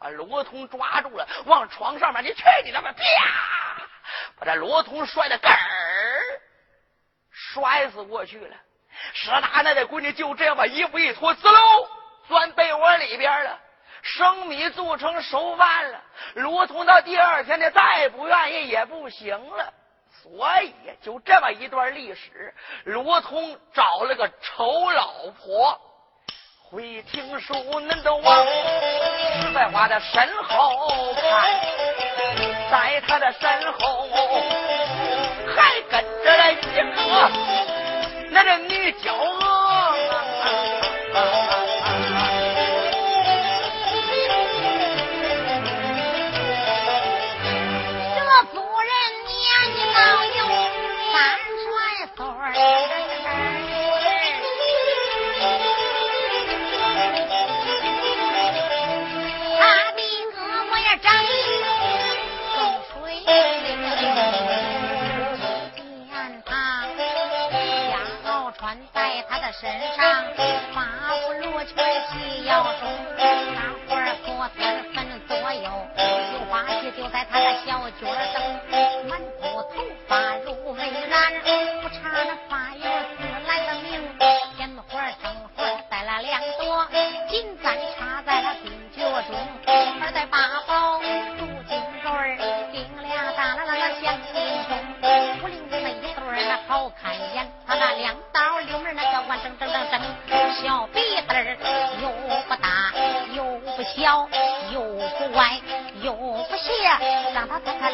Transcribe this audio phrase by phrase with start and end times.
[0.00, 2.90] 把罗通抓住了，往床上面，你去你他妈！
[2.92, 3.02] 啪！
[4.38, 6.40] 把这罗通摔得根儿
[7.30, 8.56] 摔死过去了。
[9.12, 11.88] 史大奶奶闺女就这样把衣服一脱，滋溜
[12.26, 13.58] 钻被窝里边了，
[14.02, 16.02] 生米做成熟饭了。
[16.34, 19.72] 罗通到第二天呢，再不愿意也不行了。
[20.22, 22.54] 所以就这么一段历史，
[22.84, 25.78] 罗通找了个丑老婆。
[26.72, 31.60] 会听书，恁都往石在话的身后看，
[32.70, 34.08] 在他的身后
[35.56, 36.84] 还跟着了一个
[38.30, 39.40] 那个女娇娥。
[69.52, 70.24] 身上
[70.74, 70.78] 八
[71.26, 71.74] 不罗圈
[72.08, 75.68] 细腰中，大伙儿左三分左右，
[76.30, 78.38] 绣花鞋就在他的小脚蹬，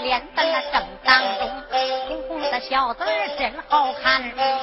[0.06, 1.50] 脸蛋那正当中，
[2.06, 4.22] 红红的小嘴儿真好看，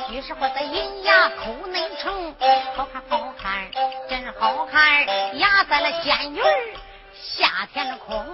[0.09, 2.33] 于是乎在银牙口内成，
[2.73, 3.69] 好看好看
[4.07, 6.39] 真好看，压在了仙女
[7.13, 8.25] 下天空。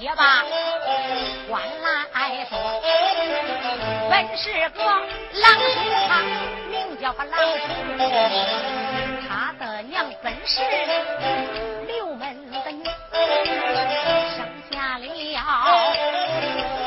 [0.00, 0.44] 也罢。
[1.48, 2.58] 官来说，
[4.10, 5.76] 本是个郎中，
[6.08, 6.10] 他
[6.70, 7.64] 名叫个郎中，
[9.28, 10.60] 他的娘本是
[11.86, 12.84] 刘门的女，
[14.34, 14.38] 生
[14.70, 15.04] 下了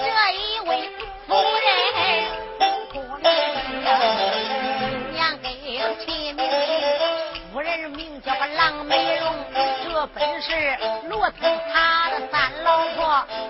[0.03, 0.69] 这一位
[1.27, 1.29] 夫
[1.65, 1.67] 人，
[2.93, 2.97] 过
[5.13, 5.47] 娘给
[6.05, 6.39] 起名，
[7.51, 9.25] 夫人名叫个郎美容，
[9.83, 11.41] 这本是罗通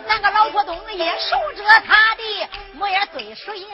[0.08, 0.20] 那。
[0.20, 3.70] 个老婆东也守着他的模样最水灵。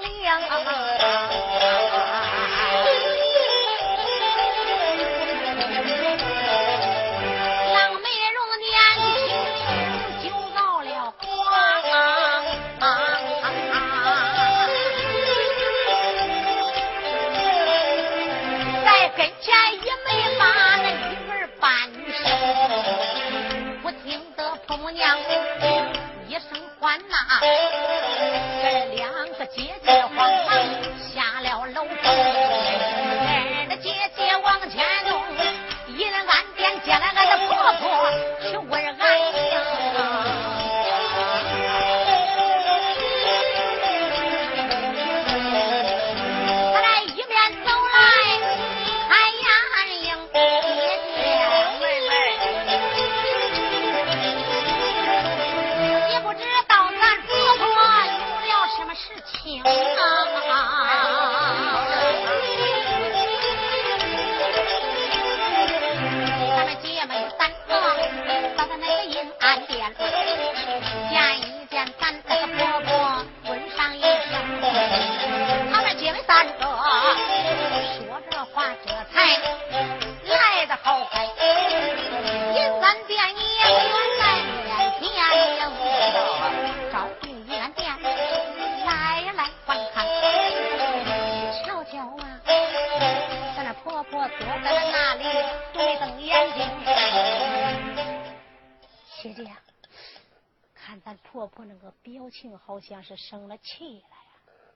[103.15, 104.17] 是生了气了呀！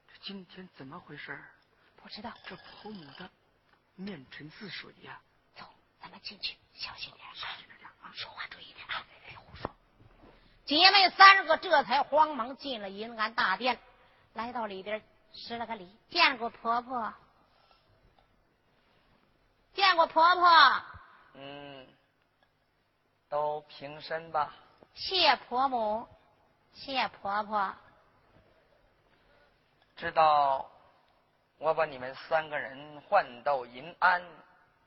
[0.08, 1.38] 这今天怎么回事？
[1.98, 2.32] 不知道。
[2.46, 3.30] 这婆母的
[3.96, 5.20] 面沉似水呀。
[5.56, 5.66] 走，
[6.02, 8.12] 咱们进去，小心点，小心点啊！
[8.14, 9.70] 说话注意点啊，别胡说。
[10.66, 13.78] 姐妹三个这才慌忙进了银安大殿，
[14.34, 15.04] 来到里边
[15.34, 17.14] 施了个礼，见过婆婆，
[19.74, 20.84] 见过婆婆。
[21.34, 21.88] 嗯，
[23.28, 24.54] 都平身吧。
[24.94, 26.08] 谢婆母，
[26.74, 27.76] 谢婆婆。
[30.00, 30.66] 知道
[31.58, 34.24] 我把你们三个人换到银安，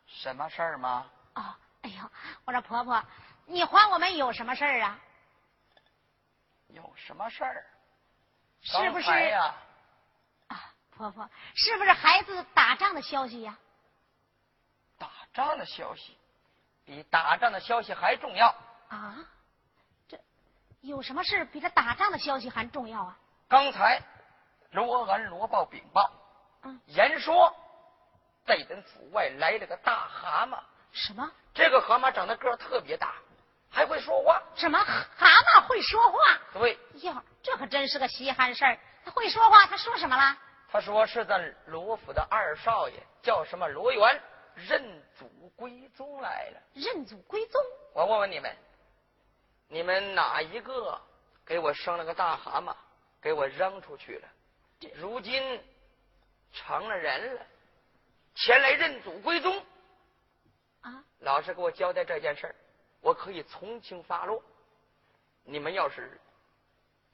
[0.07, 1.07] 什么事儿吗？
[1.35, 2.11] 哦，哎呦，
[2.47, 3.05] 我说婆婆，
[3.45, 4.99] 你还我们有什么事儿啊？
[6.69, 7.67] 有什么事儿？
[8.63, 9.55] 是不是呀？
[10.49, 13.59] 啊，婆婆，是不是孩子打仗的消息呀？
[14.97, 16.17] 打仗的消息，
[16.87, 18.49] 比打仗的消息还重要。
[18.89, 19.19] 啊？
[20.09, 20.19] 这
[20.81, 23.19] 有什么事比这打仗的消息还重要啊？
[23.47, 24.03] 刚才
[24.73, 26.11] 罗安罗报禀报，
[26.63, 27.55] 嗯，言说
[28.45, 30.59] 在咱府外来了个大蛤蟆。
[30.93, 31.31] 什么？
[31.55, 33.15] 这个蛤蟆长得个儿特别大。
[33.71, 34.43] 还会说话？
[34.55, 36.19] 什么蛤蟆会说话？
[36.53, 36.79] 对。
[37.03, 38.79] 哟，这可真是个稀罕事儿。
[39.05, 40.37] 他会说话，他说什么了？
[40.71, 44.21] 他说是咱罗府的二少爷，叫什么罗元，
[44.55, 45.27] 认祖
[45.57, 46.61] 归宗来了。
[46.75, 47.61] 认祖归宗？
[47.95, 48.57] 我问问你们，
[49.69, 51.01] 你们哪一个
[51.45, 52.75] 给我生了个大蛤蟆，
[53.23, 54.29] 给我扔出去了？
[54.95, 55.63] 如今
[56.53, 57.47] 成了人了，
[58.35, 59.65] 前来认祖归宗。
[60.83, 61.05] 啊！
[61.21, 62.55] 老实给我交代这件事儿。
[63.01, 64.43] 我可以从轻发落，
[65.45, 66.21] 你们要是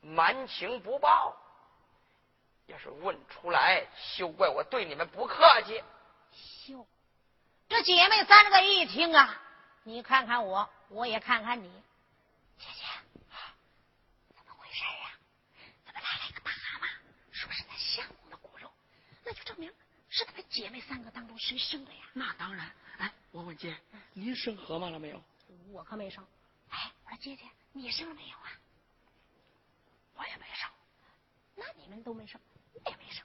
[0.00, 1.34] 瞒情不报，
[2.66, 5.82] 要是问出来，休怪我对你们不客气。
[6.30, 6.86] 休，
[7.68, 9.40] 这姐妹三个一听啊，
[9.82, 11.70] 你看看我，我也看看你，
[12.58, 12.84] 姐姐，
[14.36, 15.16] 怎么回事啊？
[15.86, 16.88] 怎么来了一个大蛤蟆？
[17.32, 18.70] 说是咱相公的骨肉，
[19.28, 19.70] 那就证明
[20.08, 22.00] 是咱们姐妹三个当中谁生的呀？
[22.14, 22.72] 那当然。
[22.96, 23.76] 哎，我问姐，
[24.14, 25.22] 您生河马了没有？
[25.70, 26.26] 我可没生，
[26.70, 28.50] 哎，我说姐姐，你生了没有啊？
[30.14, 30.70] 我也没生。
[31.54, 32.40] 那你们都没生，
[32.72, 33.22] 我也没生，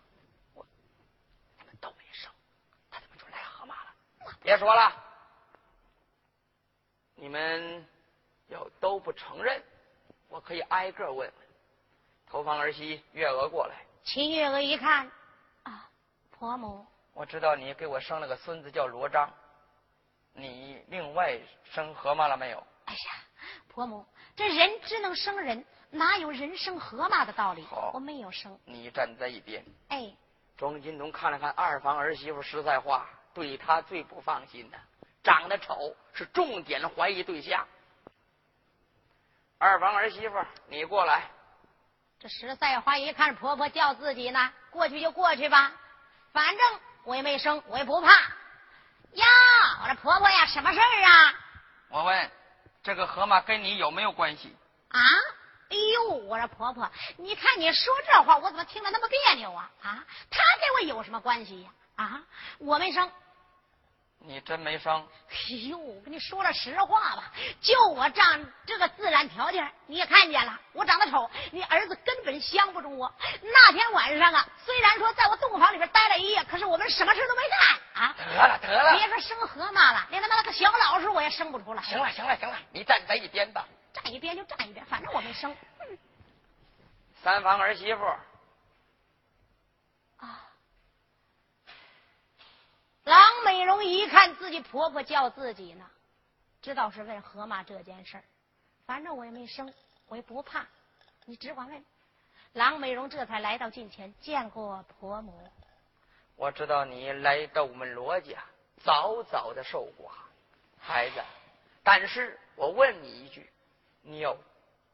[0.54, 0.68] 我
[1.58, 2.30] 你们都没生，
[2.92, 3.96] 他怎么就来河马了？
[4.42, 5.02] 别说了，
[7.16, 7.88] 你们
[8.50, 9.64] 要都不承认，
[10.28, 11.34] 我可以挨个问问。
[12.28, 15.12] 头房儿媳月娥过来，秦月娥一看，啊，
[16.44, 19.32] 婆母，我知道你给我生了个孙子叫罗章。
[20.34, 22.62] 你另外生河马了没有？
[22.84, 23.00] 哎呀，
[23.70, 24.06] 婆母，
[24.36, 27.64] 这人只能生人，哪有人生河马的道理？
[27.64, 28.60] 好，我没有生。
[28.66, 29.64] 你站在一边。
[29.88, 30.14] 哎，
[30.58, 34.78] 庄金龙看了看二房儿媳妇，实在话，对他最不放心的，
[35.24, 37.66] 长得丑是重点怀疑对象。
[39.60, 40.36] 二房儿媳妇，
[40.68, 41.24] 你过来。
[42.20, 45.72] 这实在话一看婆婆叫自己呢，过去就过去吧，
[46.34, 48.12] 反正我也没生，我也不怕。
[49.14, 49.26] 呀，
[49.84, 51.34] 我这婆婆呀，什么事儿啊？
[51.90, 52.32] 我问，
[52.82, 54.58] 这个河马跟你有没有关系？
[54.90, 55.00] 啊？
[55.70, 59.70] 哎呦，我说婆婆，你看你说这话，我怎么听着那么别扭啊？
[59.84, 61.70] 啊，他跟我有什么关系呀？
[61.96, 62.24] 啊，
[62.58, 63.12] 我没生。
[64.26, 65.06] 你真没生？
[65.30, 65.36] 哎
[65.68, 67.30] 呦，我跟你说了实话吧，
[67.60, 73.14] 就我这样这个自然条件，你也看见了，我长得丑，你儿子根本相不中我。
[73.42, 78.16] 那天晚上啊，虽然说在我洞房里边待了一夜，可是我们什么事都没干啊。
[78.18, 81.84] 得了得了，别说生河马了，连他妈那个小老鼠我也生不出来。
[81.84, 83.68] 行了行了行了，你站在一边吧。
[83.92, 85.54] 站一边就站一边，反正我没生。
[87.22, 88.02] 三房儿媳妇。
[93.04, 95.90] 郎美荣一看自己婆婆叫自己呢，
[96.62, 98.24] 知道是问河马这件事儿，
[98.86, 99.74] 反正我也没生，
[100.08, 100.66] 我也不怕，
[101.26, 101.86] 你只管问。
[102.54, 105.50] 郎美荣这才来到近前，见过婆母。
[106.36, 108.44] 我知道你来到我们罗家，
[108.84, 110.12] 早早的受过，
[110.80, 111.22] 孩子。
[111.84, 113.50] 但是我问你一句，
[114.02, 114.38] 你要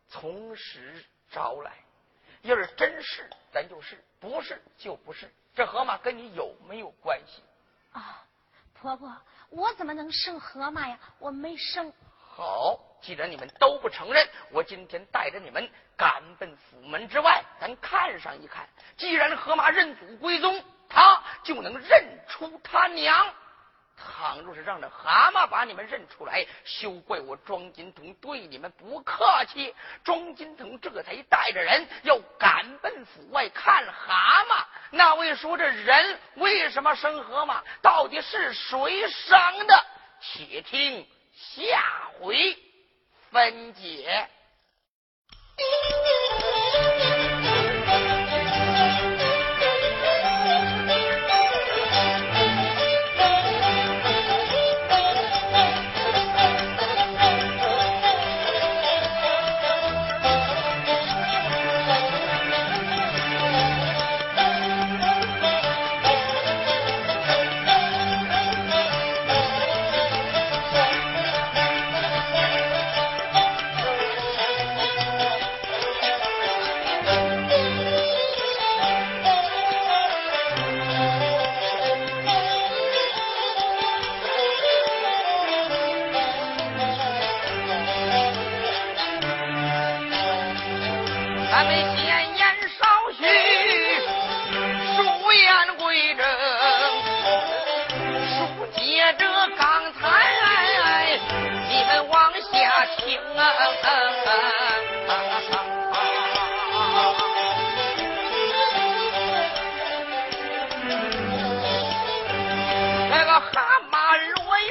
[0.07, 1.73] 从实招来，
[2.41, 5.31] 要是真是，咱就是；不是，就不是。
[5.53, 7.43] 这河马跟你有没有关系？
[8.89, 9.15] 婆婆，
[9.49, 10.97] 我怎么能生河马呀？
[11.19, 11.93] 我没生。
[12.17, 18.67] 好，既然你们都不承认，我今天带着你们赶奔府门之外，咱看上一看。
[18.97, 23.31] 既然河马认祖归宗，他就能认出他娘。
[23.99, 29.75] 倘若是让这蛤蟆把你们认出来，休怪我庄金童对你们不客气。
[30.03, 34.65] 庄金童这才带着人要赶奔府外看蛤蟆。
[34.91, 37.63] 那位说这人为什么生河马？
[37.81, 39.85] 到底是谁生的？
[40.21, 41.81] 且听下
[42.19, 42.57] 回
[43.31, 44.27] 分解。
[113.09, 113.49] 那个蛤
[113.91, 113.95] 蟆
[114.35, 114.69] 罗元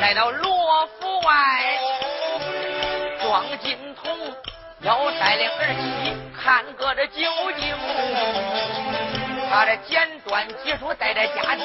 [0.00, 1.78] 来到罗府外，
[3.22, 4.04] 庄金童
[4.80, 7.22] 要带领儿媳看个这究
[7.58, 7.74] 竟。
[9.48, 11.64] 他这简短结束，带着家丁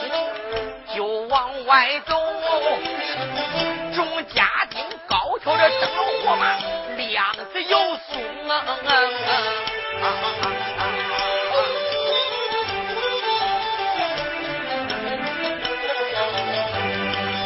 [0.95, 2.15] 就往外走。
[3.93, 4.85] 众家丁
[5.43, 6.55] 高挑着灯笼火马，
[6.97, 8.63] 亮子又松啊！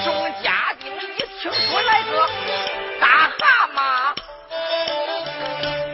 [0.03, 0.07] 众
[0.43, 2.29] 家丁一听说来个
[2.99, 3.39] 大蛤
[3.73, 3.77] 蟆，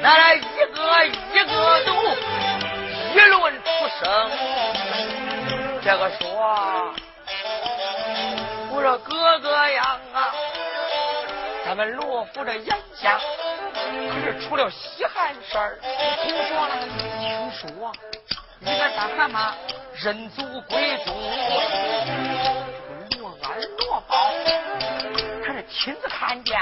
[0.01, 0.39] 那来一
[0.73, 1.53] 个一个
[1.85, 1.93] 都
[3.13, 4.03] 议论出声。
[5.83, 6.93] 这个说，
[8.71, 9.99] 我说哥哥呀，
[11.71, 13.17] 咱们罗府这眼下
[13.63, 15.79] 可是出了稀罕事儿。
[16.21, 16.75] 听说了，
[17.17, 17.89] 听说
[18.59, 19.53] 一个大蛤蟆
[20.03, 21.15] 认祖归宗，
[23.09, 24.33] 这个罗安罗宝
[25.47, 26.59] 他是亲自看见，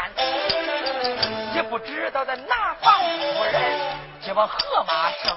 [1.56, 3.80] 也不知道在哪房夫人
[4.24, 5.36] 这帮河马生。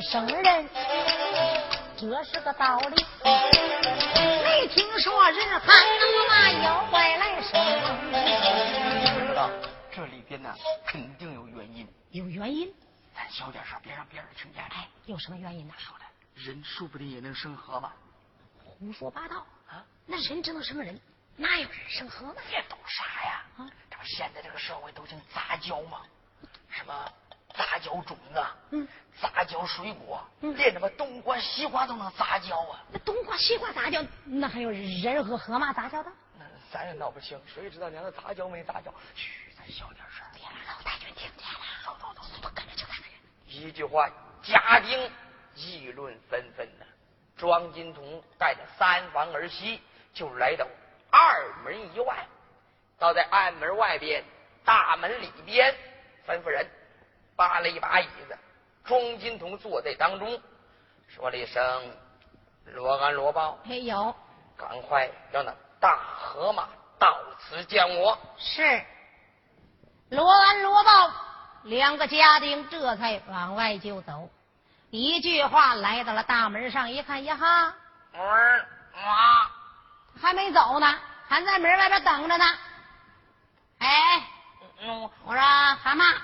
[0.00, 0.68] 生人，
[1.96, 3.04] 这是个道理。
[4.42, 5.66] 没听说人还
[5.98, 9.50] 能把妖怪来生，知道
[9.90, 10.54] 这里边呢
[10.86, 12.72] 肯定有原因，有原因。
[13.14, 14.64] 咱小点声，别让别人听见。
[14.70, 15.74] 哎，有什么原因呢？
[15.76, 16.04] 说的
[16.34, 17.94] 人说不定也能生河吧
[18.64, 19.46] 胡说八道！
[19.68, 19.84] 啊！
[20.06, 20.98] 那人只能生人，
[21.36, 22.34] 哪有人生河马？
[22.50, 23.44] 这都啥呀？
[23.58, 26.00] 啊这不现在这个社会都讲杂交吗？
[26.70, 27.12] 什么
[27.54, 28.86] 杂交种啊，嗯，
[29.20, 32.82] 杂交水果，嗯连他妈冬瓜、西瓜都能杂交啊！
[32.92, 36.10] 那冬瓜、西瓜杂交，那还有人和河马杂交的？
[36.38, 38.92] 那咱也闹不清，谁知道娘的杂交没杂交？
[39.14, 40.24] 嘘，咱小点声。
[40.34, 41.60] 别让老太君听见了。
[41.84, 43.04] 走走走，我跟着就大人。
[43.46, 44.08] 一句话，
[44.42, 45.10] 家丁
[45.54, 46.86] 议论纷纷呢。
[47.36, 49.80] 庄金童带着三房儿媳
[50.12, 50.66] 就来到
[51.10, 52.26] 二门以外，
[52.98, 54.22] 倒在暗门外边，
[54.64, 55.74] 大门里边，
[56.26, 56.66] 吩咐人
[57.40, 58.36] 扒了一把椅子，
[58.84, 60.38] 庄金童坐在当中，
[61.08, 61.96] 说了一声
[62.76, 64.14] ：“罗安罗宝，哎有
[64.58, 66.68] 赶快让那大河马
[66.98, 68.18] 到此见我。
[68.36, 68.84] 是
[70.10, 71.10] 罗安、罗豹
[71.62, 74.28] 两个家丁这才往外就走。
[74.90, 77.74] 一句话来到了大门上，一看呀哈，
[80.20, 80.94] 还没走呢，
[81.26, 82.44] 还在门外边等着呢。
[83.78, 83.88] 哎，
[84.82, 86.14] 嗯，我说蛤蟆，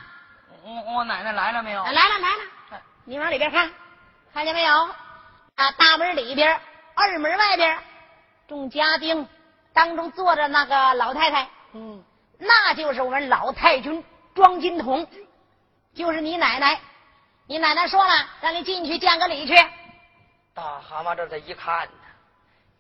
[0.67, 1.85] 我我奶奶来了没有？
[1.85, 2.29] 来了来
[2.77, 3.71] 了，你往里边看，
[4.35, 4.75] 看见没有？
[5.55, 6.61] 啊，大门里边，
[6.97, 7.79] 二门外边，
[8.49, 9.29] 众家丁
[9.73, 12.03] 当中坐着那个老太太，嗯，
[12.39, 14.05] 那就是我们老太君
[14.35, 15.09] 庄金童，
[15.95, 16.81] 就是你奶奶。
[17.47, 19.55] 你奶奶说了，让你进去见个礼去。
[20.53, 21.93] 大蛤蟆这才一看呢，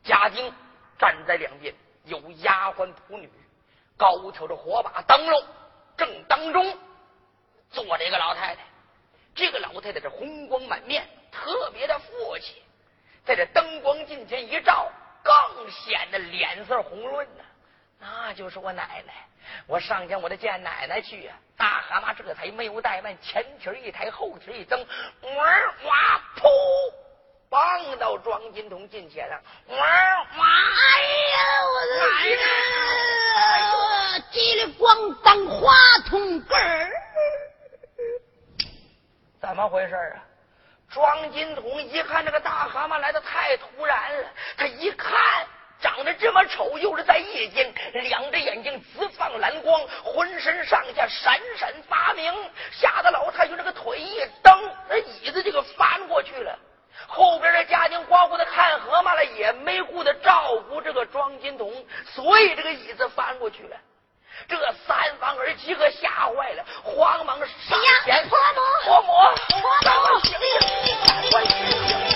[0.03, 0.53] 家丁
[0.99, 1.73] 站在两边，
[2.07, 3.31] 有丫鬟仆女，
[3.97, 5.41] 高挑着火把灯笼，
[5.97, 6.77] 正当中
[7.77, 8.63] 坐着一个老太太。
[9.35, 12.63] 这个老太太是红光满面，特别的富气，
[13.27, 14.91] 在这灯光近前一照，
[15.23, 17.45] 更显得脸色红润呢。
[18.01, 19.13] 那就是我奶奶，
[19.67, 25.45] 我上前我得见奶奶去呀、大蛤蟆这才没有怠慢，前蹄一抬，后蹄一蹬，哇
[25.85, 26.49] 哇噗，
[27.51, 30.47] 蹦到庄金童近前了，哇哇，
[30.95, 31.03] 哎
[31.33, 31.39] 呀，
[31.75, 32.07] 我的奶
[32.37, 32.43] 奶
[33.37, 33.75] 哎呦，
[34.33, 35.75] 叽里咣当，话
[36.09, 37.06] 筒根儿。
[39.47, 40.19] 怎么回事啊？
[40.91, 45.47] 庄金童一看这个大蛤蟆来的太突然了，他一看
[45.81, 52.35] 长得这么丑，又是在夜间，两只眼睛直放蓝光，浑身上下闪闪发明，
[52.73, 54.53] 吓得老太君这个腿一蹬，
[54.89, 56.59] 那椅子就给翻过去了。
[57.07, 61.73] 后边的家丁光顾着看蛤蟆了，也没顾得照顾这个庄金童，
[62.05, 63.77] 所以这个椅子翻过去了。
[64.49, 67.47] 这三房儿媳可吓坏了，慌忙上
[68.05, 69.09] 前婆母婆母，
[69.49, 70.39] 婆母赶快醒
[71.31, 72.16] 醒，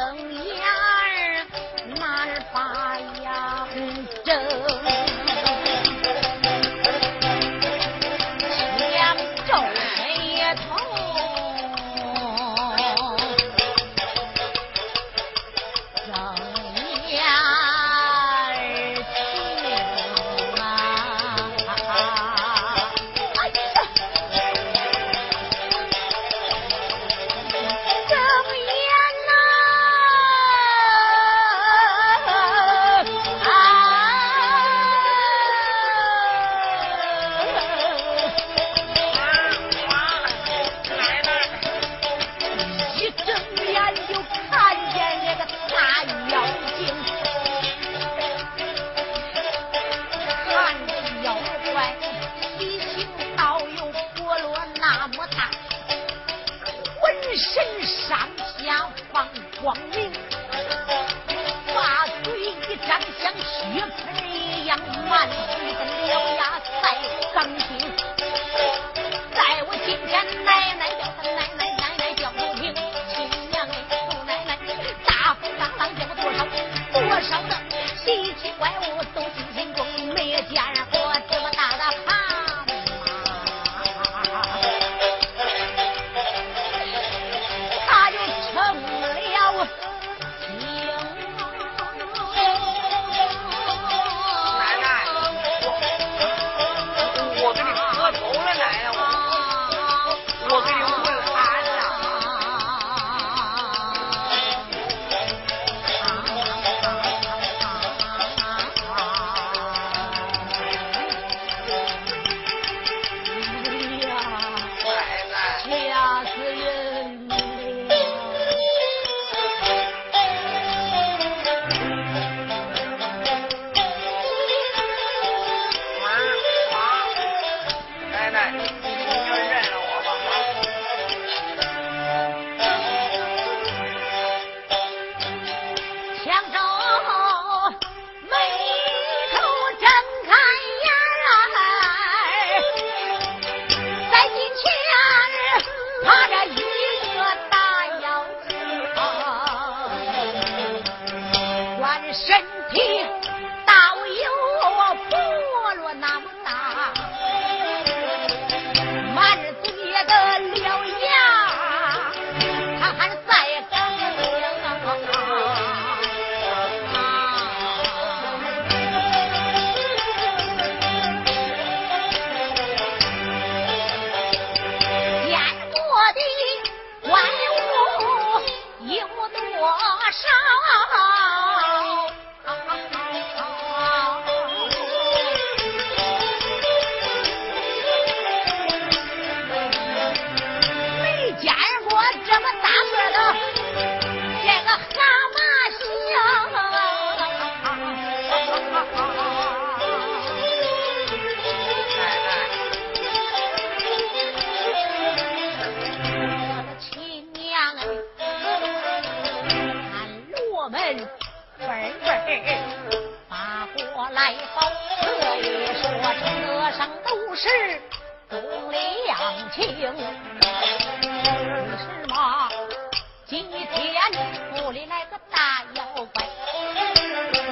[0.00, 0.29] down.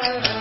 [0.08, 0.37] Sarah.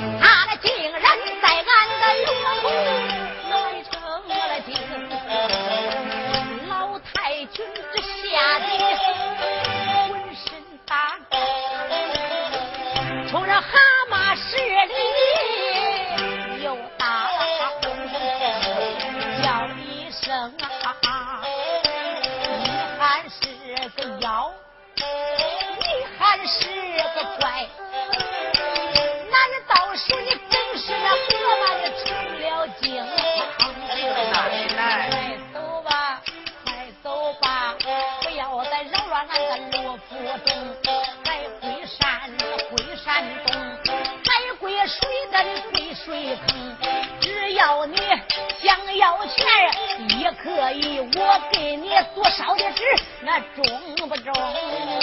[52.38, 52.84] 烧的纸
[53.22, 53.66] 那中
[54.08, 54.32] 不中？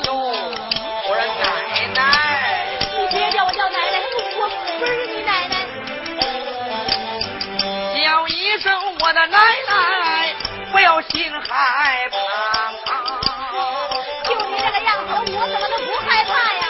[0.06, 1.42] 我说奶
[1.92, 1.98] 奶，
[2.96, 3.98] 你别叫我叫奶奶，
[4.38, 5.52] 我不是你奶奶。
[8.00, 9.36] 叫一声我的奶
[9.68, 10.32] 奶，
[10.70, 12.16] 不要心害怕。
[14.22, 16.62] 就你这个样子，我怎么能不害怕呀？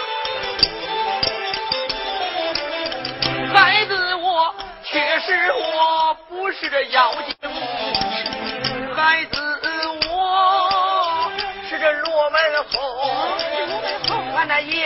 [3.52, 7.34] 孩子，我确实我不是这妖精。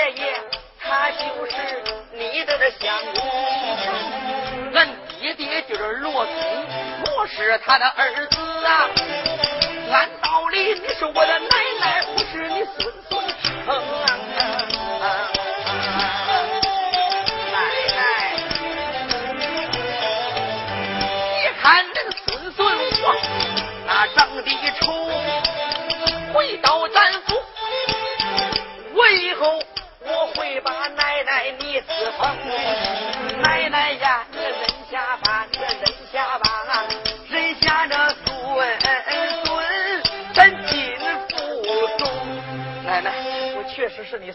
[0.08, 0.32] 爷爷
[0.80, 1.82] 他就是
[2.14, 4.88] 你的这相公，俺
[5.20, 6.32] 爹爹就是罗通，
[7.18, 8.88] 我是他的儿子啊。
[9.92, 11.48] 按道理你是我的奶
[11.80, 14.07] 奶，不是你孙孙。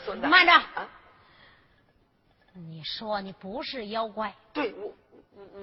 [0.06, 0.28] 孙子。
[0.28, 0.88] 慢着，啊，
[2.54, 4.94] 你说你不是妖怪，对我。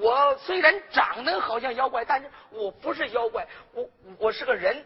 [0.00, 4.84] 我虽然长得好像妖怪，但是我不是妖怪，我我是个人，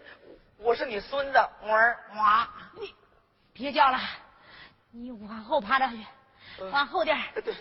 [0.59, 2.95] 我是你孙子娃儿娃，你
[3.53, 3.99] 别叫了，
[4.90, 6.05] 你往后趴着去，
[6.71, 7.55] 往后点对，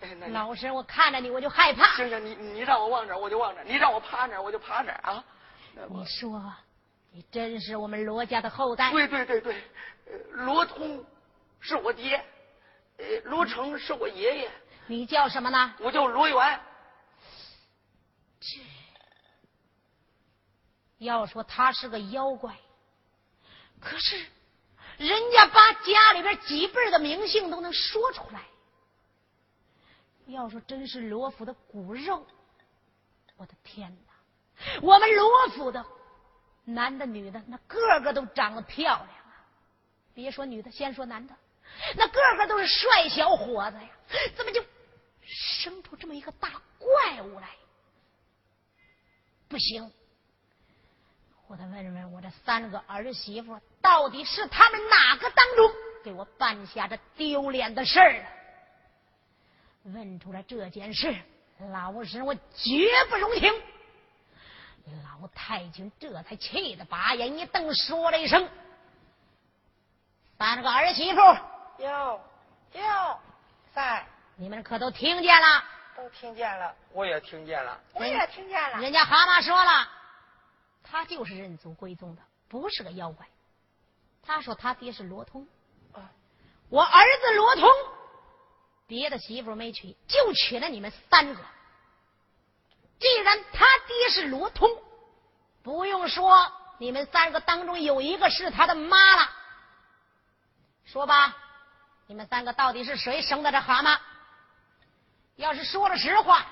[0.00, 1.94] 那那老师，我看着你我就害怕。
[1.96, 5.24] 行行，你你让我往哪我就往哪你让我趴哪我就趴哪啊。
[5.88, 6.52] 你说，
[7.12, 8.90] 你真是我们罗家的后代？
[8.90, 9.62] 对对对对，
[10.32, 11.04] 罗通
[11.64, 12.22] 是我爹，
[12.98, 14.50] 呃，罗成是我爷爷。
[14.86, 15.74] 你叫什么呢？
[15.80, 16.60] 我叫罗元。
[18.38, 18.60] 这
[20.98, 22.54] 要说他是个妖怪，
[23.80, 24.14] 可是
[24.98, 28.42] 人家把家里边几辈的名姓都能说出来。
[30.26, 32.26] 要说真是罗府的骨肉，
[33.38, 34.12] 我的天哪！
[34.82, 35.84] 我们罗府的
[36.64, 39.46] 男的女的，那个个都长得漂亮啊！
[40.12, 41.34] 别说女的，先说男的，
[41.96, 43.88] 那个个都是帅小伙子呀！
[44.36, 44.64] 怎么就
[45.22, 47.48] 生出这么一个大怪物来？
[49.48, 49.92] 不行，
[51.46, 55.70] 我得问问我这三个儿媳妇，到底是他们哪个当中
[56.02, 58.26] 给我办下这丢脸的事儿？
[59.84, 61.14] 问出来这件事，
[61.70, 63.52] 老实我绝不容情。
[65.04, 68.48] 老太君这才气得把眼一瞪，说了一声
[70.38, 71.20] ：“三个儿媳妇，
[71.78, 72.20] 有
[72.72, 73.18] 有
[73.74, 74.06] 在，
[74.36, 75.64] 你们可都听见了？”
[75.96, 78.80] 都听见了，我也听见了，我也听见了。
[78.80, 79.88] 人家蛤蟆说了，
[80.82, 83.24] 他就是认祖归宗的，不是个妖怪。
[84.20, 85.46] 他说他爹是罗通，
[85.92, 86.10] 啊
[86.68, 87.70] 我儿子罗通，
[88.88, 91.40] 别的媳妇没娶，就娶了你们三个。
[92.98, 94.68] 既然他爹是罗通，
[95.62, 99.30] 不用说，你们三个当中有一个是他的妈了。
[100.86, 101.36] 说吧，
[102.06, 103.98] 你们三个到底是谁生的这蛤蟆？
[105.36, 106.46] 要是说了实话，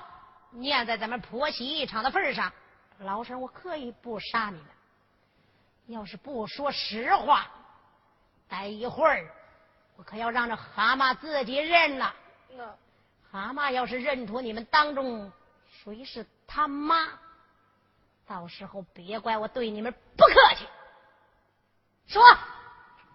[0.51, 2.51] 念在咱们婆媳一场的份上，
[2.99, 4.65] 老婶我可以不杀你们。
[5.87, 7.47] 要是不说实话，
[8.47, 9.29] 待一会儿
[9.95, 12.13] 我可要让这蛤蟆自己认了。
[12.49, 12.75] 那
[13.31, 15.31] 蛤蟆要是认出你们当中
[15.83, 17.07] 谁是他妈，
[18.25, 20.67] 到时候别怪我对你们不客气。
[22.07, 22.21] 说，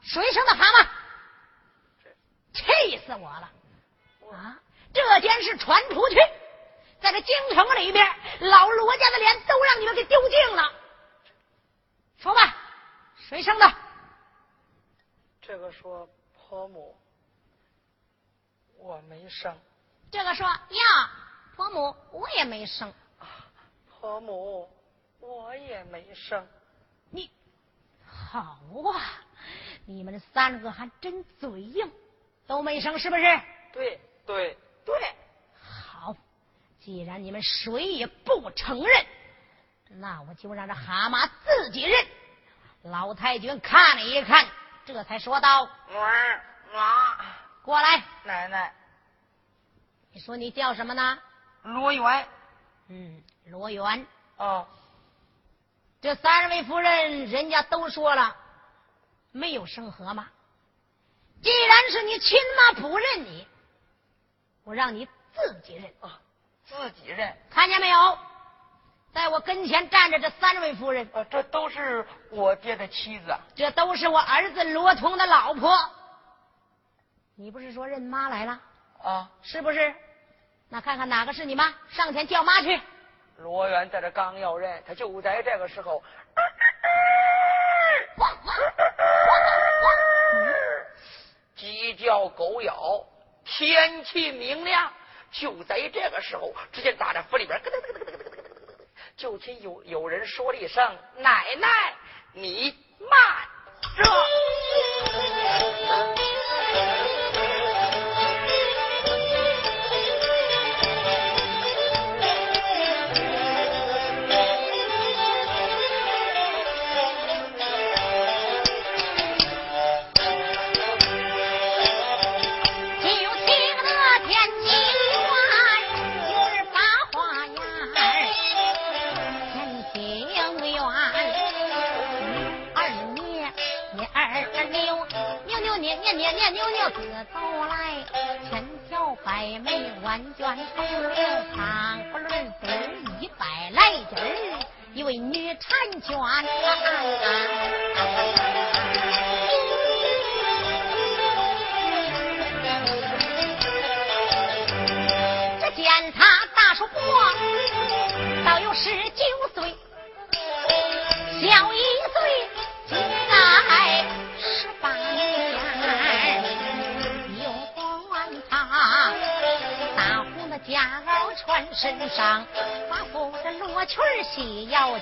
[0.01, 0.87] 谁生的蛤蟆？
[2.52, 3.50] 气死我了！
[4.32, 4.61] 啊！
[4.92, 6.16] 这件事传出去，
[7.00, 8.06] 在这京城里边，
[8.40, 10.72] 老罗家的脸都让你们给丢尽了。
[12.18, 12.56] 说吧，
[13.16, 13.74] 谁生的？
[15.40, 16.96] 这个说婆母，
[18.76, 19.56] 我没生。
[20.11, 21.11] 这个说呀，
[21.54, 22.92] 婆母我也没生。
[23.90, 24.68] 婆母
[25.20, 26.46] 我也没生。
[27.11, 27.30] 你
[28.06, 28.58] 好
[28.94, 29.00] 啊，
[29.87, 31.90] 你们三个还真嘴硬，
[32.48, 33.22] 都没生是不是？
[33.72, 34.58] 对对。
[34.84, 35.14] 对，
[35.61, 36.16] 好，
[36.80, 39.06] 既然你们谁也不承认，
[40.00, 42.06] 那我就让这蛤蟆自己认。
[42.84, 44.46] 老太君看了一看，
[44.87, 47.16] 这才说道：“儿妈，
[47.62, 48.72] 过来，奶奶，
[50.11, 51.18] 你说你叫什么呢？
[51.64, 52.26] 罗元。
[52.88, 54.06] 嗯，罗元。
[54.38, 54.66] 哦，
[56.00, 58.34] 这三位夫人，人家都说了，
[59.32, 60.28] 没有生河马。
[61.42, 63.46] 既然是你亲妈不认你。”
[64.64, 66.20] 我让你自己认啊，
[66.66, 68.18] 自己认，看见没有？
[69.14, 75.74] 在我跟前站着这三位夫人，啊，这都是我爹的妻子，这都是我儿子罗通的老婆。
[77.35, 78.61] 你不是说认妈来了
[79.03, 79.31] 啊？
[79.42, 79.94] 是不是？
[80.68, 82.79] 那看看哪个是你妈，上前叫妈去。
[83.38, 86.03] 罗元在这刚要认，他就在这个时候，
[91.58, 93.04] 鸡叫狗咬。
[93.44, 94.92] 天气明亮，
[95.32, 97.60] 就在这个时候，只见打在府里边，
[99.16, 101.94] 就听有有人说了一声：“奶奶，
[102.32, 103.10] 你慢
[103.96, 104.04] 着。”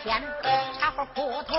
[0.06, 0.22] 细腰间，
[0.78, 1.58] 茶花裤腿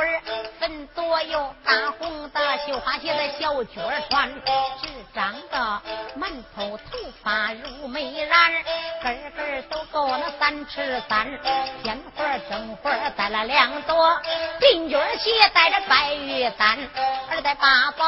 [0.57, 4.33] 分左右，大红的绣花鞋的小脚穿，
[4.81, 5.81] 只长得
[6.15, 8.63] 满头头发如美髯，
[9.03, 11.27] 根根都够那三尺三，
[11.83, 14.17] 鲜花正花戴了两朵，
[14.61, 16.77] 金卷鞋带着白玉簪，
[17.29, 18.05] 二戴八宝，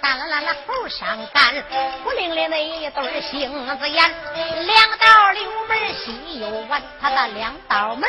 [0.00, 1.54] 大啦啦那头上干，
[2.04, 3.24] 孤零零的一对。
[3.24, 4.14] 杏子眼，
[4.66, 8.06] 两道溜门细又弯，他的两道门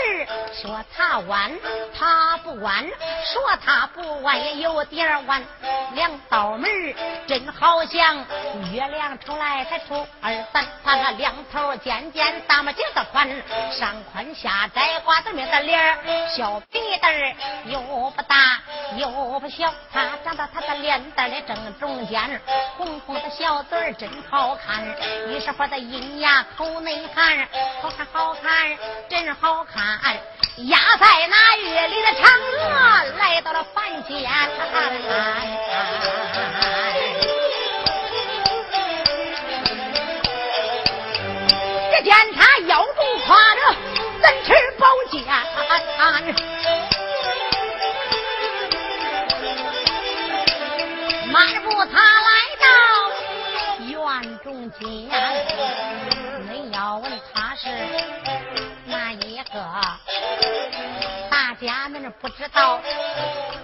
[0.53, 1.51] 说他弯，
[1.97, 2.83] 他不弯；
[3.23, 5.41] 说他不弯，也有点弯。
[5.93, 6.69] 两道门
[7.27, 8.17] 真好像
[8.73, 13.29] 月亮出来才出二三，他那两头尖尖，大么尖子宽，
[13.71, 15.97] 上宽下窄，瓜子面的脸
[16.35, 17.79] 小鼻子又
[18.11, 18.59] 不大
[18.97, 19.09] 又
[19.39, 22.41] 不小，他长到他的脸蛋的正中间，
[22.77, 24.83] 红红的小嘴真好看。
[25.29, 27.47] 一时会的银牙口内含，
[27.81, 28.77] 好看好看
[29.09, 30.17] 真好看，
[30.67, 32.23] 压在那月里的嫦
[32.61, 34.29] 娥来到了凡间，
[41.91, 43.61] 只见他腰中挎着
[44.21, 45.23] 三尺宝剑，
[51.35, 52.29] 迈步他来
[52.61, 52.65] 到。
[53.89, 54.87] 院中间，
[56.47, 57.67] 恁要问他是
[58.85, 59.53] 哪一个？
[61.29, 62.79] 大家们不知道，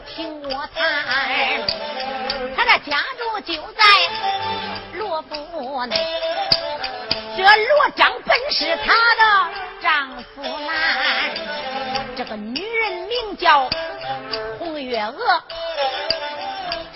[0.05, 0.83] 听我谈。
[2.57, 3.83] 他的家住就在
[4.95, 5.95] 罗府内，
[7.37, 9.49] 这罗章本是他的
[9.81, 11.31] 丈夫男。
[12.17, 13.69] 这个女人名叫
[14.59, 15.41] 红月娥。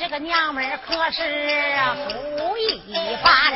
[0.07, 1.23] 这个娘们可是
[2.37, 3.51] 不一般，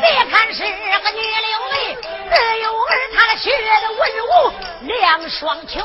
[0.00, 1.96] 别看是个女流眉，
[2.30, 3.50] 自幼儿她学
[3.82, 4.52] 的文武
[4.86, 5.82] 两双全。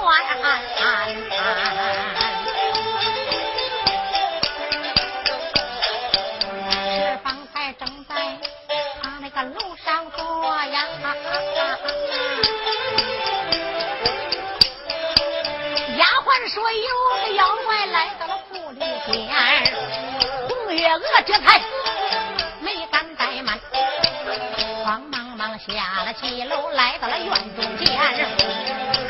[6.78, 8.14] 是方才正在
[9.02, 10.22] 他那个楼上坐
[10.66, 10.86] 呀，
[15.98, 16.88] 丫鬟说有
[17.26, 19.69] 个妖怪来到了府里边。
[20.80, 21.60] 月娥这才
[22.62, 23.60] 没敢怠慢，
[24.86, 27.98] 慌忙忙下了七楼，来到了院中间，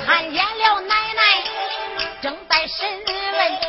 [0.04, 1.44] 看见了奶奶
[2.24, 3.60] 正在审问，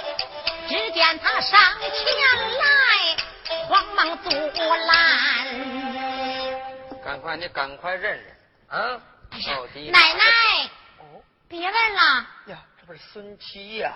[0.67, 1.91] 只见他上前
[2.59, 2.65] 来，
[3.69, 5.47] 慌忙阻拦。
[7.05, 8.35] 赶快，你赶快认认
[8.69, 8.99] 啊！
[9.93, 10.25] 奶奶，
[11.01, 12.27] 哦，别问了。
[12.47, 13.93] 呀，这不是孙七呀？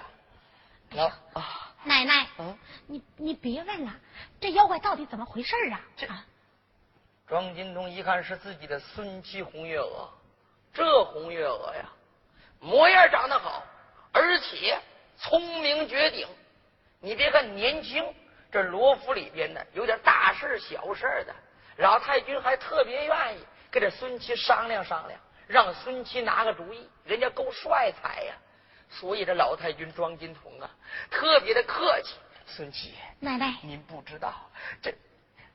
[0.90, 1.63] 老啊。
[1.84, 3.92] 奶奶，嗯，你你别问了，
[4.40, 5.80] 这妖怪到底怎么回事啊？
[5.96, 6.06] 这
[7.26, 10.08] 庄金东一看是自己的孙妻红月娥，
[10.72, 11.88] 这红月娥呀，
[12.60, 13.62] 模样长得好，
[14.12, 14.78] 而且
[15.16, 16.26] 聪明绝顶。
[17.00, 18.04] 你别看年轻，
[18.50, 21.34] 这罗府里边呢有点大事小事的，
[21.76, 28.34] 老太君还特别愿意跟这孙七商量商量，让孙七拿个主意，人家够帅才呀。
[29.00, 30.70] 所以这老太君庄金童啊，
[31.10, 32.14] 特别的客气。
[32.46, 34.34] 孙七奶奶，您不知道，
[34.82, 34.94] 这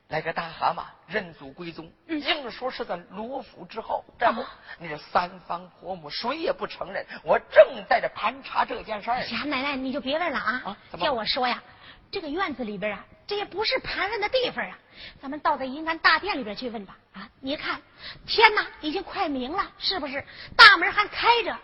[0.08, 4.44] 来个大蛤蟆认祖归宗，嗯硬说是在罗府之后，这不，
[4.80, 7.06] 你这三方婆母谁也不承认。
[7.24, 9.26] 我正在这盘查这件事儿哎。
[9.26, 10.62] 呀，奶奶你就别问了啊！
[10.66, 11.62] 啊怎么叫我说呀，
[12.10, 14.76] 这个院子里边啊，这也不是盘问的地方啊，
[15.22, 16.98] 咱们到在银安大殿里边去问吧。
[17.14, 17.80] 啊，你看
[18.26, 20.26] 天呐，已经快明了，是不是？
[20.58, 21.56] 大门还开着，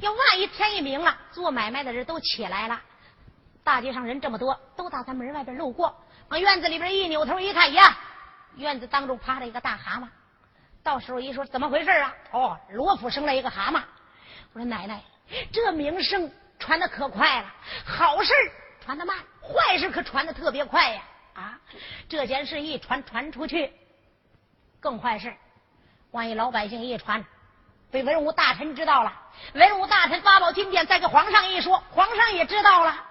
[0.00, 2.80] 要万一天一明了，做买卖的人都起来了，
[3.64, 5.94] 大街上人这么多，都打咱门外边路过，
[6.28, 7.96] 往院子里边一扭头一看呀，
[8.56, 10.08] 院子当中趴着一个大蛤蟆。
[10.82, 12.14] 到时候一说怎么回事啊？
[12.32, 13.82] 哦，罗府生了一个蛤蟆。
[14.52, 15.02] 我说奶奶，
[15.52, 18.32] 这名声传的可快了，好事
[18.80, 21.02] 传的慢，坏事可传的特别快呀！
[21.34, 21.60] 啊，
[22.08, 23.72] 这件事一传传出去，
[24.80, 25.34] 更坏事。
[26.12, 27.22] 万一老百姓一传，
[27.90, 29.12] 被文武大臣知道了，
[29.54, 33.04] 文武大臣八宝金殿再给皇上一说，皇上也知道了。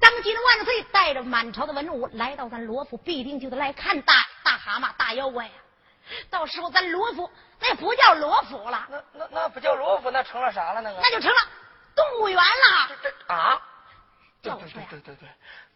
[0.00, 5.52] 当今万岁带着满朝的文武来到咱罗府，必定就得来看大大蛤蟆、大妖怪呀、
[6.30, 10.80] 到时候咱罗府那不叫罗府了，那那那不叫罗府，那成了啥了？
[10.80, 11.36] 那个那就成了
[11.94, 12.88] 动物园了。
[12.88, 13.60] 这这啊？
[14.42, 15.28] 对对对对对对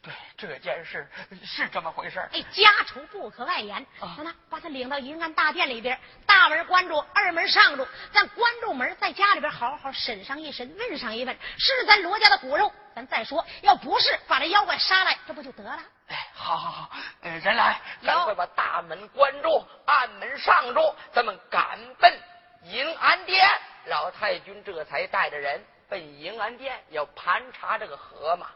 [0.06, 1.10] 对，这件事
[1.44, 3.84] 是这么回事儿哎，家丑不可外言。
[3.98, 15.82] 啊行了，把他领到银安大殿里边，大门关住，二门上住，咱关住门，在家里边好好审上一审，问上一问，是咱罗家的骨肉，咱再说；要不是，把这妖怪杀来，这不就得了？
[16.06, 16.90] 哎，好好好，
[17.22, 22.16] 呃，人来，有赶快把大门关住，暗门上住，咱们赶奔
[22.62, 23.44] 银安殿。
[23.86, 28.46] 老太君这才带着人奔银安殿，要盘查这个河马。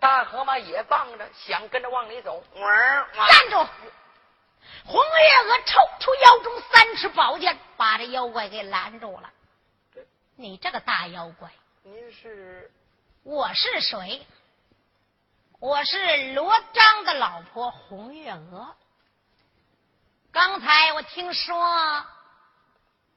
[0.00, 2.42] 大河马也放着，想跟着往里走。
[2.54, 3.66] 站住！
[4.84, 9.30] 红月娥抽出腰中三尺宝剑，把这妖怪给拦住了。
[10.36, 11.50] 你这个大妖怪，
[11.82, 12.70] 您是
[13.24, 14.24] 我是谁？
[15.58, 18.74] 我是罗章的老婆红月娥。
[20.30, 22.06] 刚才我听说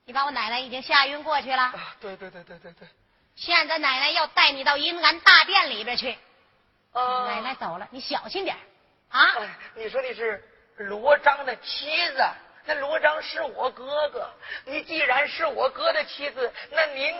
[0.05, 1.95] 你把我奶奶已经吓晕过去了，啊？
[1.99, 2.87] 对对对对对对。
[3.35, 6.17] 现在奶奶要带你到阴安大殿里边去。
[6.93, 8.55] 啊，奶奶走了，你小心点
[9.09, 9.21] 啊！
[9.39, 10.43] 哎，你说你是
[10.77, 12.23] 罗章的妻子，
[12.65, 14.29] 那罗章是我哥哥。
[14.65, 17.15] 你既然是我哥的妻子，那您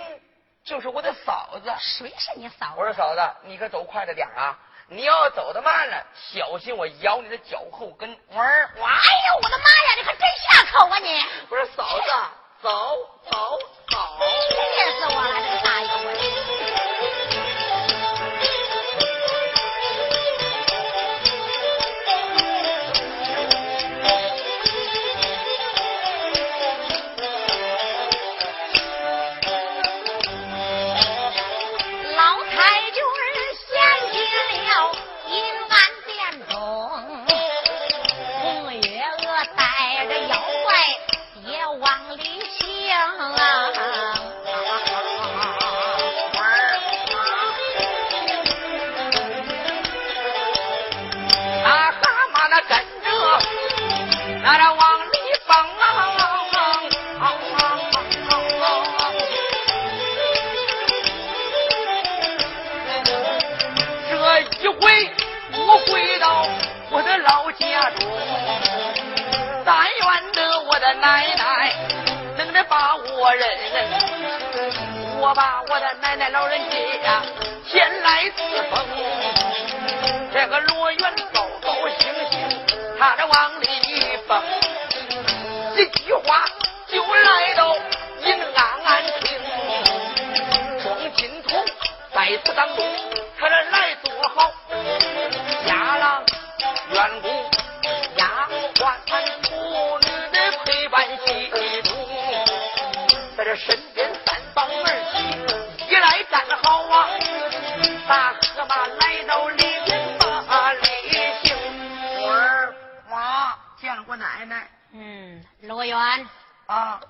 [0.63, 1.71] 就是我的嫂子。
[1.79, 2.73] 谁是你嫂子？
[2.77, 4.59] 我说嫂子，你可走快着点啊！
[4.87, 8.09] 你要走的慢了，小心我咬你的脚后跟。
[8.31, 8.45] 玩！
[8.45, 9.95] 哎呦，我的妈呀！
[9.97, 11.25] 你可真下口啊你！
[11.49, 12.09] 我说嫂子，
[12.61, 12.69] 走
[13.29, 13.97] 走走。
[14.49, 14.55] 气
[14.99, 16.80] 死我了，这个大妖
[73.41, 77.23] 把我认，我把我的奶奶老人家
[77.67, 78.85] 前来侍奉。
[80.31, 82.39] 这个罗元高高兴兴，
[82.99, 83.65] 他这往里
[84.27, 84.39] 蹦，
[85.75, 86.45] 一句话
[86.87, 87.75] 就来到
[88.23, 89.39] 银安安厅，
[90.83, 91.65] 双金童
[92.13, 92.85] 在此当中，
[93.39, 94.51] 他这来做好
[95.65, 96.23] 家郎、
[96.91, 97.40] 员工、
[108.07, 110.81] 大河马来到里边把礼
[111.43, 111.55] 行，
[112.21, 112.75] 我儿
[113.09, 116.27] 妈见过奶奶嗯，罗元，
[116.65, 117.01] 啊，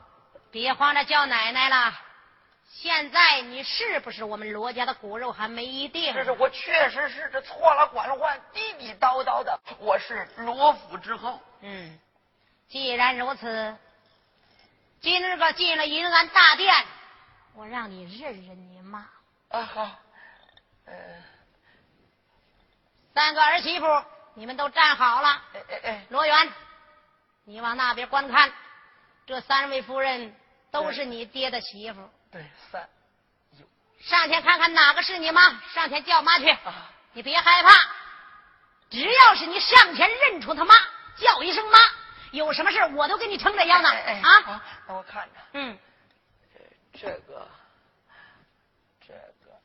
[0.52, 1.94] 别慌着叫奶奶了。
[2.68, 6.14] 现在你是不是我们罗家的骨肉还没一定。
[6.14, 11.40] 这是我确实是这错了官宦，地地道道的，我是罗府之后。
[11.62, 12.00] 嗯，
[12.70, 13.76] 既然如此，
[15.02, 16.74] 今儿个进了银安大殿，
[17.56, 19.06] 我让你认认你妈。
[19.50, 19.92] 啊好，
[20.86, 20.94] 呃，
[23.14, 23.86] 三个儿媳妇，
[24.34, 25.44] 你们都站好了。
[25.54, 26.54] 哎哎哎，罗元，
[27.46, 28.52] 你往那边观看，
[29.26, 30.36] 这三位夫人
[30.72, 32.10] 都是你爹的媳妇。
[32.32, 32.90] 对三
[34.00, 36.50] 上前看看哪个是你妈，上前叫妈去。
[36.50, 37.70] 啊，你别害怕，
[38.90, 40.74] 只要是你上前认出他妈，
[41.18, 41.78] 叫一声妈，
[42.32, 44.64] 有什么事我都给你撑着腰呢啊！
[44.88, 45.78] 那我看着，嗯，
[46.94, 47.48] 这个，
[49.06, 49.60] 这个，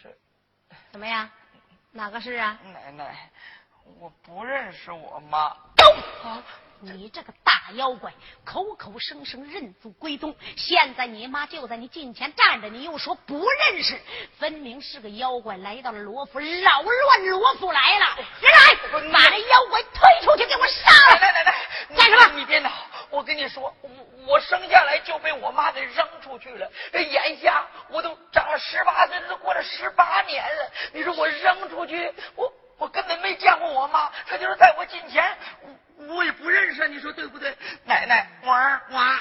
[0.00, 0.10] 这
[0.92, 1.28] 怎么样？
[1.92, 2.58] 哪个是啊？
[2.74, 3.30] 奶奶，
[3.98, 5.56] 我不认识我妈。
[6.22, 6.44] 啊！
[6.80, 8.12] 你这个大妖怪，
[8.44, 13.98] 口口声声认祖归宗，现在你妈就在你近前站着，你又说不认识，
[14.38, 18.06] 分明是个妖怪来到了罗府，扰乱罗府来了。
[18.40, 21.20] 人来，把这妖怪推出去，给我杀了！
[21.20, 21.54] 奶奶奶，
[21.96, 22.38] 干什么？
[22.38, 22.70] 你别闹！
[23.12, 23.90] 我跟你说，我
[24.26, 30.70] 我生下来就被我妈给扔出去了，眼下我都长了十八岁，都过了十八年了。
[30.94, 35.36] 你说我扔出去，我我根本没见过我妈，她就是在我近前。
[35.60, 37.54] 我我也不认识，你说对不对？
[37.84, 39.20] 奶奶，娃儿娃，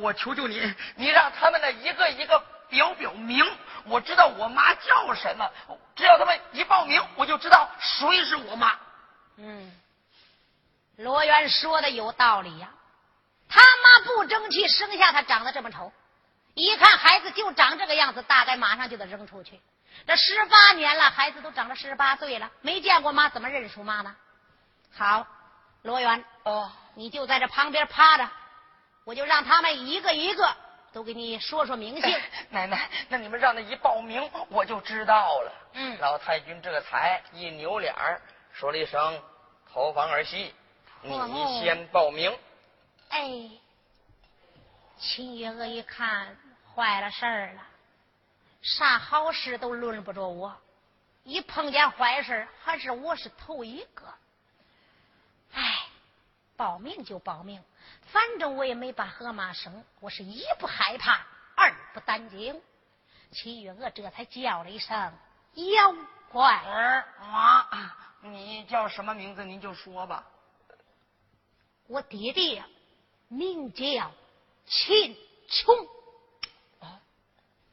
[0.00, 2.38] 我求求你，你让他们呢一个一个
[2.68, 3.44] 表表明，
[3.84, 5.50] 我知道我妈叫什么。
[5.96, 8.78] 只要他们一报名，我就知道谁是我妈。
[9.38, 9.72] 嗯，
[10.96, 12.68] 罗元说的有道理呀。
[13.48, 15.92] 他妈不争气，生下他长得这么丑，
[16.54, 19.60] 一看孩子就长这个样子，大概马上就得扔出去。
[20.06, 24.14] 这十八年了，孩子都长了十八岁了，没见过妈，怎么认识妈呢？
[24.94, 25.26] 好。
[25.82, 28.28] 罗元，哦，你就在这旁边趴着，
[29.04, 30.54] 我就让他们一个一个
[30.92, 32.20] 都给你说说名姓。
[32.50, 35.52] 奶奶，那你们让他一报名，我就知道了。
[35.74, 37.94] 嗯，老太君这才一扭脸
[38.52, 39.22] 说了一声
[39.72, 40.52] ：“投房儿媳，
[41.02, 42.36] 你先报名。”
[43.08, 43.50] 哎，
[44.98, 46.36] 秦月娥一看
[46.74, 47.62] 坏了事儿了，
[48.60, 50.56] 啥好事都轮不着我，
[51.24, 54.14] 一碰见坏事还是我是头一个。
[55.52, 55.86] 哎，
[56.56, 57.62] 报名就报名，
[58.02, 62.60] 反正我也没把河马生，我是一不害怕，二不担惊。
[63.30, 65.12] 秦月娥这才叫了一声
[65.54, 65.94] “妖
[66.30, 67.66] 怪儿妈”，
[68.22, 69.44] 你叫什么名字？
[69.44, 70.24] 您就说吧。
[71.86, 72.62] 我爹爹
[73.28, 74.10] 名叫
[74.66, 75.16] 秦
[75.48, 75.88] 琼，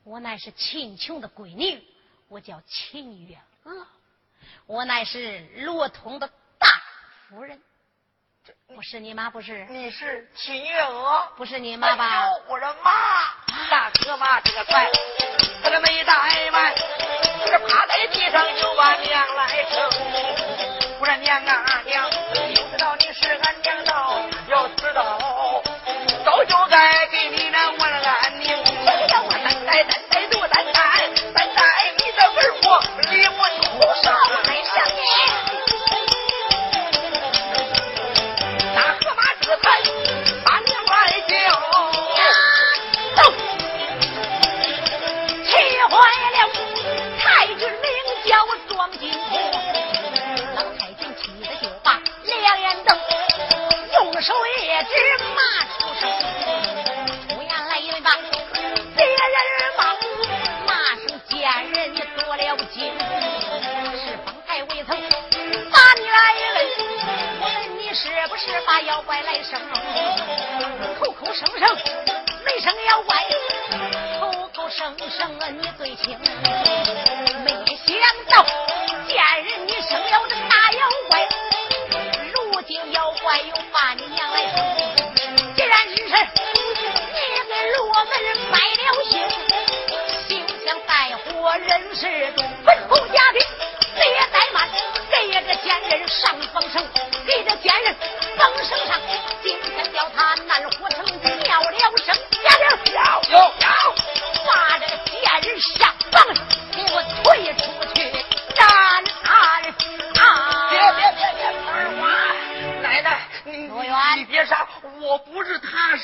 [0.03, 1.81] 我乃是秦琼的闺女，
[2.27, 3.87] 我叫秦月娥，
[4.65, 6.29] 我乃是罗通的
[6.59, 6.67] 大
[7.29, 7.61] 夫人。
[8.67, 9.65] 不是你妈，不是？
[9.71, 12.29] 你是秦月娥，不是你妈吧？
[12.47, 13.33] 我的妈！
[13.71, 14.87] 大哥妈这个快，
[15.63, 16.75] 他个没怠慢，
[17.47, 19.89] 这趴在地上就把娘来称。
[20.99, 22.07] 我说娘啊娘，
[22.47, 25.24] 你知道你是俺娘道，要知道早
[26.47, 27.24] 就在给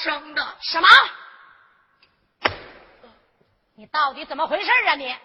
[0.01, 0.55] 生的。
[0.61, 0.87] 什么？
[3.75, 5.15] 你到底怎么回事啊你？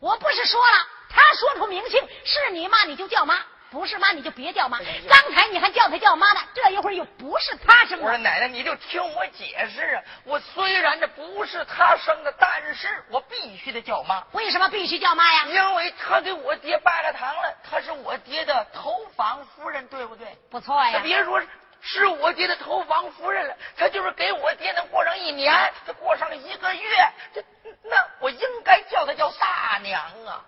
[0.00, 3.36] 我不是说了，他说出名姓是你妈，你就叫妈；
[3.70, 4.78] 不是妈，你就别叫妈。
[5.08, 8.04] 刚才你还叫他叫妈呢，这一会儿又不是他生的。
[8.04, 10.02] 我说奶奶，你就听我解释啊！
[10.24, 14.24] 我虽然这不是他生的，但是我必须得叫妈。
[14.32, 15.46] 为什么必须叫妈呀？
[15.46, 20.36] 因为他给我爹拜了堂了，他是我爹的头房夫人，对不对？
[20.50, 20.98] 不错呀。
[21.02, 21.40] 别说
[21.82, 25.52] 是我爹的头房夫人了，她就是给我爹能过上一年，
[25.84, 27.44] 他过上了一个月，这
[27.82, 30.44] 那我应该叫她叫大娘啊。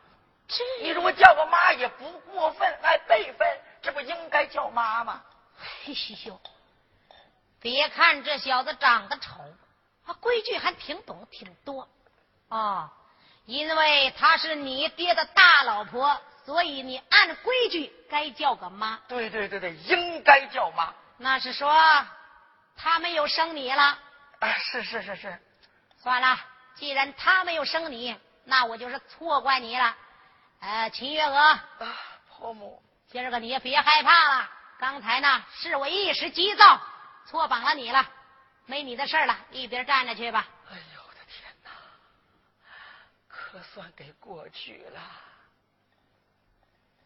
[0.80, 3.46] 你说我叫个妈也不过分，还辈分，
[3.82, 5.22] 这不应该叫妈吗？
[5.84, 5.92] 嘿
[6.24, 6.40] 呦，
[7.60, 9.40] 别看这小子长得丑，
[10.06, 11.88] 他规矩还挺懂挺多
[12.48, 12.92] 啊。
[13.46, 19.00] 因为他是你爹的大老婆，所以你按规矩该叫个妈。
[19.08, 20.94] 对对对对，应该叫妈。
[21.16, 21.72] 那是说
[22.76, 23.82] 他没有生你了。
[24.40, 25.38] 啊，是是是是。
[26.02, 26.38] 算了，
[26.74, 29.96] 既然他没有生你，那我就是错怪你了。
[30.60, 31.62] 呃，秦月娥，啊，
[32.28, 34.50] 婆母，今儿个你也别害怕了。
[34.78, 36.80] 刚才呢，是我一时急躁，
[37.26, 38.06] 错绑了你了，
[38.66, 40.46] 没你的事了，一边站着去吧。
[40.70, 41.70] 哎呦我的天哪，
[43.28, 45.00] 可算给过去了。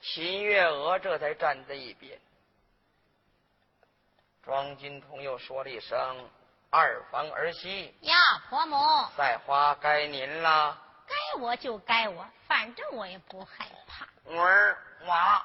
[0.00, 2.18] 秦月娥这才站在一边。
[4.48, 6.26] 庄金童又说了一声
[6.72, 8.16] ：“二房儿媳呀，
[8.48, 8.78] 婆母，
[9.14, 10.74] 赛花该您了。
[11.06, 14.06] 该我就该我，反正我也不害怕。
[14.34, 15.44] 儿娃，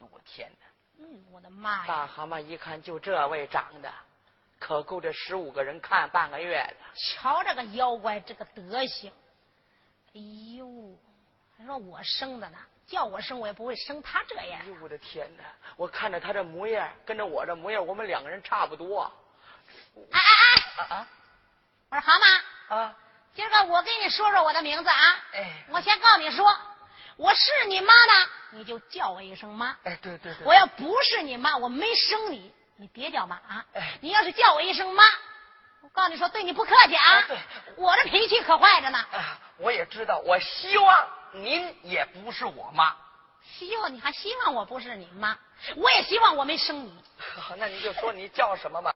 [0.00, 0.66] 哟我天哪！
[1.04, 1.84] 嗯，我的妈呀！
[1.86, 3.92] 大蛤蟆一看，就这位长得，
[4.58, 6.76] 可够这十五个人看半个月的。
[6.94, 9.12] 瞧这个妖怪，这个德行！
[10.14, 10.20] 哎
[10.56, 10.96] 呦，
[11.54, 12.58] 还说我生的呢，
[12.92, 14.60] 叫我生我也不会生他这样。
[14.60, 15.44] 哎呦我的天哪！
[15.76, 19.10] 我看着他这模样，跟着我这模样，我们两个人差不多。
[20.10, 20.96] 哎哎哎！
[20.96, 21.08] 啊！
[21.88, 22.94] 我说蛤蟆啊，
[23.34, 25.24] 今儿个我跟你说说我的名字啊。
[25.32, 26.54] 哎，我先告诉你说，
[27.16, 29.74] 我是你妈呢，你就叫我一声妈。
[29.84, 30.46] 哎，对对对。
[30.46, 33.64] 我要不是你妈，我没生你，你别叫妈啊。
[33.72, 35.04] 哎，你要是叫我一声妈，
[35.80, 37.22] 我告诉你说，对你不客气啊。
[37.26, 37.38] 对，
[37.76, 38.98] 我这脾气可坏着呢。
[38.98, 42.94] 啊，我也知道，我希望您也不是我妈。
[43.44, 45.36] 希望你还希望我不是你妈，
[45.76, 46.92] 我也希望我没生你。
[47.58, 48.91] 那你就说你叫什么吧。